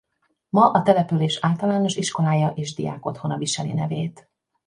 [0.49, 4.29] Ma a település általános iskolája és diákotthona viseli nevét.